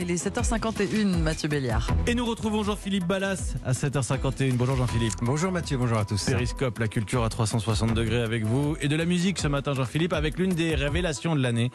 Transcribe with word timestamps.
Il 0.00 0.10
est 0.10 0.26
7h51, 0.26 1.18
Mathieu 1.18 1.48
Béliard. 1.48 1.88
Et 2.06 2.14
nous 2.14 2.24
retrouvons 2.24 2.62
Jean-Philippe 2.62 3.06
Ballas 3.06 3.54
à 3.64 3.72
7h51. 3.72 4.54
Bonjour 4.54 4.76
Jean-Philippe. 4.76 5.14
Bonjour 5.22 5.52
Mathieu, 5.52 5.76
bonjour 5.76 5.98
à 5.98 6.04
tous. 6.04 6.24
Périscope, 6.24 6.78
la 6.78 6.88
culture 6.88 7.22
à 7.22 7.28
360 7.28 7.94
degrés 7.94 8.22
avec 8.22 8.44
vous. 8.44 8.76
Et 8.80 8.88
de 8.88 8.96
la 8.96 9.04
musique 9.04 9.38
ce 9.38 9.46
matin, 9.46 9.74
Jean-Philippe, 9.74 10.12
avec 10.12 10.38
l'une 10.38 10.52
des 10.52 10.74
révélations 10.74 11.36
de 11.36 11.42
l'année. 11.42 11.70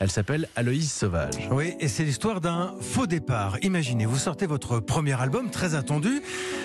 Elle 0.00 0.10
s'appelle 0.10 0.48
Aloïse 0.56 0.92
Sauvage. 0.92 1.48
Oui, 1.50 1.74
et 1.80 1.88
c'est 1.88 2.04
l'histoire 2.04 2.40
d'un 2.40 2.74
faux 2.80 3.06
départ. 3.06 3.56
Imaginez, 3.62 4.06
vous 4.06 4.18
sortez 4.18 4.46
votre 4.46 4.80
premier 4.80 5.18
album 5.20 5.50
très 5.50 5.74
attendu, 5.74 6.20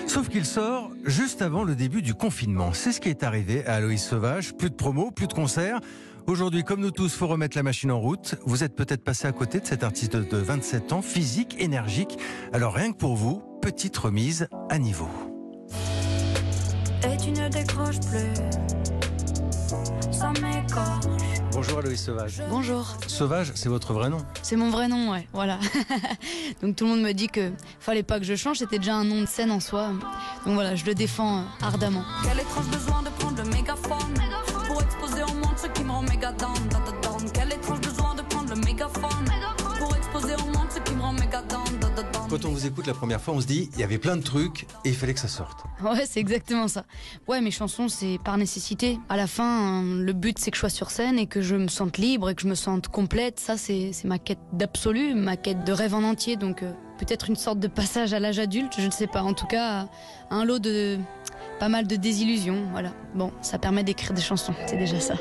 sauf 0.06 0.28
qu'il 0.28 0.44
sort 0.44 0.90
juste 1.04 1.42
avant 1.42 1.64
le 1.64 1.74
début 1.74 2.02
du 2.02 2.14
confinement. 2.14 2.72
C'est 2.72 2.92
ce 2.92 3.00
qui 3.00 3.08
est 3.08 3.22
arrivé 3.22 3.64
à 3.66 3.74
Aloïse 3.74 4.02
Sauvage. 4.02 4.54
Plus 4.56 4.70
de 4.70 4.74
promos, 4.74 5.10
plus 5.10 5.26
de 5.26 5.32
concerts. 5.32 5.80
Aujourd'hui, 6.28 6.62
comme 6.62 6.80
nous 6.80 6.90
tous, 6.90 7.14
faut 7.14 7.26
remettre 7.26 7.56
la 7.56 7.62
machine 7.62 7.90
en 7.90 7.98
route. 7.98 8.34
Vous 8.44 8.62
êtes 8.62 8.76
peut-être 8.76 9.02
passé 9.02 9.26
à 9.26 9.32
côté 9.32 9.60
de 9.60 9.66
cet 9.66 9.82
artiste 9.82 10.14
de 10.14 10.36
27 10.36 10.92
ans, 10.92 11.00
physique, 11.00 11.56
énergique. 11.58 12.18
Alors 12.52 12.74
rien 12.74 12.92
que 12.92 12.98
pour 12.98 13.16
vous, 13.16 13.42
petite 13.62 13.96
remise 13.96 14.46
à 14.68 14.78
niveau. 14.78 15.08
Et 17.02 17.16
tu 17.16 17.30
ne 17.30 17.48
décroches 17.48 18.00
plus. 18.00 18.34
Ça 20.12 20.30
m'écorche. 20.42 21.06
Bonjour 21.52 21.78
Aloïse 21.78 22.02
Sauvage. 22.02 22.42
Bonjour, 22.50 22.94
Sauvage, 23.06 23.52
c'est 23.54 23.70
votre 23.70 23.94
vrai 23.94 24.10
nom 24.10 24.18
c'est 24.42 24.56
mon 24.56 24.68
vrai 24.68 24.86
nom, 24.88 25.12
ouais, 25.12 25.26
voilà. 25.32 25.58
Donc 26.62 26.76
tout 26.76 26.84
le 26.84 26.90
monde 26.90 27.02
me 27.02 27.12
dit 27.12 27.28
que 27.28 27.52
fallait 27.80 28.02
pas 28.02 28.18
que 28.18 28.26
je 28.26 28.36
change, 28.36 28.58
c'était 28.58 28.78
déjà 28.78 28.96
un 28.96 29.04
nom 29.04 29.22
de 29.22 29.26
scène 29.26 29.50
en 29.50 29.60
soi. 29.60 29.92
Donc 30.44 30.54
voilà, 30.54 30.74
je 30.74 30.84
le 30.84 30.94
défends 30.94 31.46
ardemment. 31.62 32.04
Quel 32.22 32.38
étrange 32.38 32.66
besoin 32.66 33.02
de 33.02 33.08
prendre 33.18 33.42
le 33.42 33.48
mégaphone? 33.48 34.57
Pour 34.68 34.82
exposer 34.82 35.22
au 35.22 35.34
monde 35.34 35.56
ce 35.56 35.66
qui 35.68 35.82
me 35.82 35.90
rend 35.90 36.02
méga 36.02 36.32
down. 36.32 36.54
Quel 37.32 37.52
étrange 37.52 37.80
besoin 37.80 38.14
de 38.14 38.22
prendre 38.22 38.54
le 38.54 38.60
mégaphone? 38.60 39.24
Pour 39.78 39.96
exposer 39.96 40.34
au 40.34 40.46
monde 40.46 40.68
ce 40.70 40.80
qui 40.80 40.94
me 40.94 41.00
rend 41.02 41.14
méga 41.14 41.42
down. 41.42 41.64
Quand 42.30 42.44
on 42.44 42.50
vous 42.50 42.66
écoute 42.66 42.86
la 42.86 42.92
première 42.92 43.20
fois, 43.20 43.34
on 43.34 43.40
se 43.40 43.46
dit, 43.46 43.70
il 43.72 43.80
y 43.80 43.82
avait 43.82 43.98
plein 43.98 44.16
de 44.16 44.22
trucs 44.22 44.64
et 44.84 44.90
il 44.90 44.94
fallait 44.94 45.14
que 45.14 45.20
ça 45.20 45.28
sorte. 45.28 45.64
Ouais, 45.82 46.04
c'est 46.04 46.20
exactement 46.20 46.68
ça. 46.68 46.84
Ouais, 47.26 47.40
mes 47.40 47.50
chansons, 47.50 47.88
c'est 47.88 48.18
par 48.22 48.36
nécessité. 48.36 49.00
À 49.08 49.16
la 49.16 49.26
fin, 49.26 49.82
euh, 49.82 50.04
le 50.04 50.12
but, 50.12 50.38
c'est 50.38 50.50
que 50.50 50.56
je 50.56 50.60
sois 50.60 50.68
sur 50.68 50.90
scène 50.90 51.18
et 51.18 51.26
que 51.26 51.40
je 51.40 51.56
me 51.56 51.68
sente 51.68 51.96
libre 51.96 52.28
et 52.28 52.34
que 52.34 52.42
je 52.42 52.48
me 52.48 52.54
sente 52.54 52.88
complète. 52.88 53.40
Ça, 53.40 53.56
c'est 53.56 53.92
c'est 53.92 54.06
ma 54.06 54.18
quête 54.18 54.38
d'absolu, 54.52 55.14
ma 55.14 55.36
quête 55.36 55.64
de 55.64 55.72
rêve 55.72 55.94
en 55.94 56.02
entier. 56.02 56.36
Donc, 56.36 56.62
euh, 56.62 56.72
peut-être 56.98 57.30
une 57.30 57.36
sorte 57.36 57.60
de 57.60 57.68
passage 57.68 58.12
à 58.12 58.20
l'âge 58.20 58.38
adulte, 58.38 58.74
je 58.78 58.86
ne 58.86 58.90
sais 58.90 59.06
pas. 59.06 59.22
En 59.22 59.32
tout 59.32 59.46
cas, 59.46 59.88
un 60.30 60.44
lot 60.44 60.58
de 60.58 60.98
pas 61.58 61.68
mal 61.68 61.86
de 61.86 61.96
désillusions. 61.96 62.64
Voilà. 62.72 62.90
Bon, 63.14 63.32
ça 63.42 63.58
permet 63.58 63.84
d'écrire 63.84 64.12
des 64.12 64.22
chansons, 64.22 64.54
c'est 64.66 64.76
déjà 64.76 65.00
ça. 65.00 65.14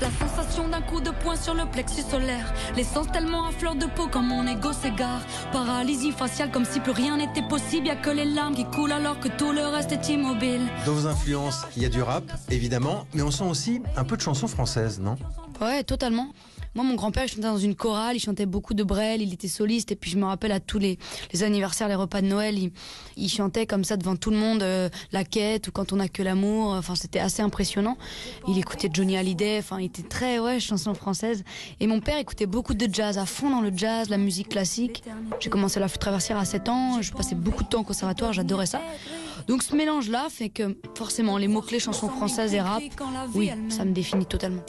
La 0.00 0.08
sensation 0.10 0.68
d'un 0.68 0.82
coup 0.82 1.00
de 1.00 1.10
poing 1.10 1.36
sur 1.36 1.54
le 1.54 1.64
plexus 1.64 2.02
solaire. 2.02 2.52
L'essence 2.76 3.10
tellement 3.12 3.46
à 3.46 3.50
fleur 3.50 3.76
de 3.76 3.86
peau 3.86 4.08
quand 4.10 4.22
mon 4.22 4.46
ego 4.46 4.72
s'égare. 4.72 5.22
Paralysie 5.52 6.12
faciale 6.12 6.50
comme 6.50 6.64
si 6.64 6.80
plus 6.80 6.92
rien 6.92 7.16
n'était 7.16 7.46
possible. 7.48 7.86
Y 7.86 7.90
a 7.90 7.96
que 7.96 8.10
les 8.10 8.26
larmes 8.26 8.54
qui 8.54 8.64
coulent 8.64 8.92
alors 8.92 9.18
que 9.20 9.28
tout 9.28 9.52
le 9.52 9.66
reste 9.66 9.92
est 9.92 10.08
immobile. 10.08 10.62
Dans 10.84 10.92
vos 10.92 11.06
influences, 11.06 11.62
il 11.76 11.82
y 11.82 11.86
a 11.86 11.88
du 11.88 12.02
rap, 12.02 12.24
évidemment, 12.50 13.06
mais 13.14 13.22
on 13.22 13.30
sent 13.30 13.44
aussi 13.44 13.82
un 13.96 14.04
peu 14.04 14.16
de 14.16 14.22
chansons 14.22 14.48
françaises, 14.48 15.00
non? 15.00 15.16
Ouais, 15.60 15.82
totalement. 15.82 16.28
Moi, 16.76 16.84
mon 16.84 16.94
grand-père, 16.94 17.24
il 17.24 17.28
chantait 17.28 17.40
dans 17.40 17.56
une 17.56 17.74
chorale, 17.74 18.16
il 18.16 18.20
chantait 18.20 18.44
beaucoup 18.44 18.74
de 18.74 18.84
Brel, 18.84 19.22
il 19.22 19.32
était 19.32 19.48
soliste, 19.48 19.92
et 19.92 19.96
puis 19.96 20.10
je 20.10 20.18
me 20.18 20.26
rappelle 20.26 20.52
à 20.52 20.60
tous 20.60 20.78
les, 20.78 20.98
anniversaires, 21.42 21.88
les 21.88 21.94
repas 21.94 22.20
de 22.20 22.26
Noël, 22.26 22.58
il, 22.58 22.70
il 23.16 23.30
chantait 23.30 23.64
comme 23.64 23.82
ça 23.82 23.96
devant 23.96 24.14
tout 24.14 24.30
le 24.30 24.36
monde, 24.36 24.62
euh, 24.62 24.90
La 25.10 25.24
Quête, 25.24 25.68
ou 25.68 25.72
Quand 25.72 25.94
on 25.94 25.96
n'a 25.96 26.08
que 26.10 26.22
l'amour, 26.22 26.72
enfin, 26.72 26.94
c'était 26.94 27.18
assez 27.18 27.40
impressionnant. 27.40 27.96
Il 28.46 28.58
écoutait 28.58 28.90
Johnny 28.92 29.16
Hallyday, 29.16 29.58
enfin, 29.58 29.80
il 29.80 29.86
était 29.86 30.02
très, 30.02 30.38
ouais, 30.38 30.60
chanson 30.60 30.92
française. 30.92 31.44
Et 31.80 31.86
mon 31.86 32.00
père 32.00 32.18
écoutait 32.18 32.44
beaucoup 32.44 32.74
de 32.74 32.92
jazz, 32.92 33.16
à 33.16 33.24
fond 33.24 33.48
dans 33.48 33.62
le 33.62 33.72
jazz, 33.74 34.10
la 34.10 34.18
musique 34.18 34.50
classique. 34.50 35.02
J'ai 35.40 35.48
commencé 35.48 35.80
la 35.80 35.88
flûte 35.88 36.02
traversière 36.02 36.36
à 36.36 36.44
7 36.44 36.68
ans, 36.68 37.00
je 37.00 37.10
passais 37.10 37.36
beaucoup 37.36 37.62
de 37.62 37.70
temps 37.70 37.80
au 37.80 37.84
conservatoire, 37.84 38.34
j'adorais 38.34 38.66
ça. 38.66 38.82
Donc 39.48 39.62
ce 39.62 39.74
mélange-là 39.74 40.26
fait 40.28 40.50
que, 40.50 40.76
forcément, 40.94 41.38
les 41.38 41.48
mots-clés 41.48 41.80
chansons 41.80 42.10
françaises 42.10 42.52
et 42.52 42.60
rap, 42.60 42.82
oui, 43.34 43.50
ça 43.70 43.86
me 43.86 43.92
définit 43.92 44.26
totalement. 44.26 44.62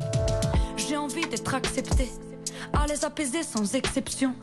J'ai 0.87 0.95
envie 0.95 1.27
d'être 1.27 1.53
accepté, 1.53 2.07
à 2.71 2.87
les 2.87 3.03
apaiser 3.03 3.43
sans 3.43 3.75
exception. 3.75 4.33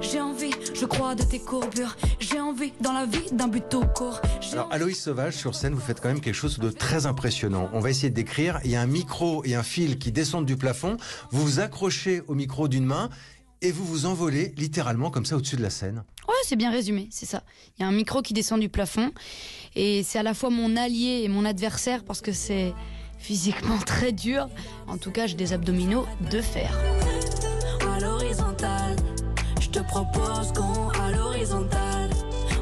J'ai 0.00 0.22
envie, 0.22 0.52
je 0.72 0.86
crois, 0.86 1.14
de 1.14 1.22
tes 1.22 1.38
courbures. 1.38 1.96
J'ai 2.18 2.40
envie, 2.40 2.72
dans 2.80 2.92
la 2.92 3.04
vie, 3.04 3.30
d'un 3.32 3.48
but 3.48 3.74
au 3.74 3.84
court. 3.84 4.22
Alors, 4.52 4.72
Aloïs 4.72 4.98
Sauvage, 4.98 5.34
sur 5.34 5.54
scène, 5.54 5.74
vous 5.74 5.80
faites 5.80 6.00
quand 6.00 6.08
même 6.08 6.22
quelque 6.22 6.34
chose 6.34 6.58
de 6.58 6.70
très 6.70 7.04
impressionnant. 7.04 7.68
On 7.74 7.80
va 7.80 7.90
essayer 7.90 8.08
de 8.08 8.14
décrire. 8.14 8.58
Il 8.64 8.70
y 8.70 8.76
a 8.76 8.80
un 8.80 8.86
micro 8.86 9.44
et 9.44 9.54
un 9.54 9.62
fil 9.62 9.98
qui 9.98 10.12
descendent 10.12 10.46
du 10.46 10.56
plafond. 10.56 10.96
Vous 11.30 11.42
vous 11.42 11.60
accrochez 11.60 12.22
au 12.26 12.34
micro 12.34 12.68
d'une 12.68 12.86
main 12.86 13.10
et 13.60 13.70
vous 13.70 13.84
vous 13.84 14.06
envolez 14.06 14.54
littéralement 14.56 15.10
comme 15.10 15.26
ça 15.26 15.36
au-dessus 15.36 15.56
de 15.56 15.62
la 15.62 15.70
scène. 15.70 16.04
Ouais, 16.26 16.34
c'est 16.44 16.56
bien 16.56 16.70
résumé, 16.70 17.08
c'est 17.10 17.26
ça. 17.26 17.42
Il 17.76 17.82
y 17.82 17.84
a 17.84 17.88
un 17.88 17.92
micro 17.92 18.22
qui 18.22 18.32
descend 18.32 18.60
du 18.60 18.68
plafond 18.68 19.12
et 19.74 20.02
c'est 20.04 20.18
à 20.18 20.22
la 20.22 20.32
fois 20.32 20.50
mon 20.50 20.76
allié 20.76 21.22
et 21.24 21.28
mon 21.28 21.44
adversaire 21.44 22.02
parce 22.04 22.20
que 22.20 22.32
c'est 22.32 22.72
physiquement 23.18 23.78
très 23.78 24.12
dur. 24.12 24.48
En 24.86 24.96
tout 24.98 25.10
cas, 25.10 25.26
j'ai 25.26 25.34
des 25.36 25.52
abdominaux 25.52 26.06
de 26.30 26.40
fer. 26.40 26.70
à 27.94 28.00
l'horizontale. 28.00 28.96
Je 29.60 29.68
te 29.68 29.80
propose 29.80 30.52
qu'on 30.52 30.88
à 30.90 31.10
l'horizontale. 31.12 32.10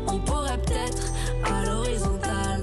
On 0.09 0.19
pourrait 0.21 0.59
peut-être 0.59 1.13
à 1.45 1.65
l'horizontale. 1.65 2.63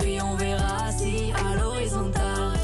Puis 0.00 0.20
on 0.20 0.36
verra 0.36 0.90
si 0.92 1.32
à 1.32 1.56
l'horizontale. 1.56 2.58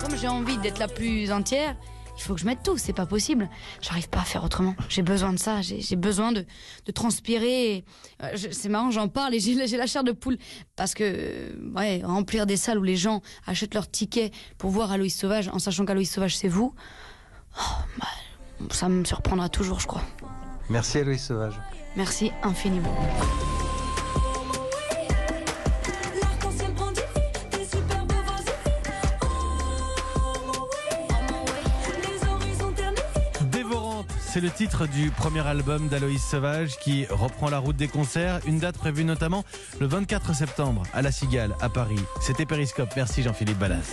Comme 0.00 0.16
j'ai 0.16 0.28
envie 0.28 0.58
d'être 0.58 0.78
la 0.78 0.88
plus 0.88 1.30
entière, 1.32 1.74
il 2.20 2.22
faut 2.22 2.34
que 2.34 2.40
je 2.40 2.44
mette 2.44 2.62
tout, 2.62 2.76
c'est 2.76 2.92
pas 2.92 3.06
possible. 3.06 3.48
J'arrive 3.80 4.10
pas 4.10 4.20
à 4.20 4.24
faire 4.24 4.44
autrement. 4.44 4.74
J'ai 4.90 5.00
besoin 5.00 5.32
de 5.32 5.38
ça, 5.38 5.62
j'ai 5.62 5.96
besoin 5.96 6.32
de, 6.32 6.44
de 6.84 6.92
transpirer. 6.92 7.84
Euh, 8.22 8.36
C'est 8.52 8.68
marrant, 8.68 8.90
j'en 8.90 9.08
parle 9.08 9.34
et 9.34 9.40
j'ai 9.40 9.54
la- 9.54 9.64
j'ai 9.64 9.78
la 9.78 9.86
chair 9.86 10.04
de 10.04 10.12
poule. 10.12 10.36
Parce 10.76 10.92
que, 10.92 11.02
euh, 11.04 11.52
ouais, 11.74 12.02
remplir 12.04 12.44
des 12.44 12.58
salles 12.58 12.78
où 12.78 12.82
les 12.82 12.96
gens 12.96 13.22
achètent 13.46 13.72
leurs 13.74 13.90
tickets 13.90 14.32
pour 14.58 14.70
voir 14.70 14.92
Aloïs 14.92 15.16
Sauvage, 15.18 15.48
en 15.48 15.58
sachant 15.58 15.86
qu'Aloïs 15.86 16.10
Sauvage 16.12 16.36
c'est 16.36 16.48
vous, 16.48 16.74
oh, 17.58 17.62
bah, 17.98 18.06
ça 18.70 18.90
me 18.90 19.02
surprendra 19.04 19.48
toujours, 19.48 19.80
je 19.80 19.86
crois. 19.86 20.02
Merci 20.68 20.98
Aloïs 20.98 21.24
Sauvage. 21.24 21.54
Merci 21.96 22.30
infiniment. 22.42 22.94
C'est 34.32 34.40
le 34.40 34.50
titre 34.50 34.86
du 34.86 35.10
premier 35.10 35.44
album 35.44 35.88
d'Aloïse 35.88 36.22
Sauvage 36.22 36.76
qui 36.78 37.04
reprend 37.06 37.50
la 37.50 37.58
route 37.58 37.74
des 37.74 37.88
concerts. 37.88 38.38
Une 38.46 38.60
date 38.60 38.78
prévue 38.78 39.04
notamment 39.04 39.44
le 39.80 39.86
24 39.86 40.34
septembre 40.36 40.84
à 40.92 41.02
La 41.02 41.10
Cigale, 41.10 41.56
à 41.60 41.68
Paris. 41.68 41.98
C'était 42.20 42.46
Périscope. 42.46 42.90
Merci 42.94 43.22
Jean-Philippe 43.22 43.58
Ballas. 43.58 43.82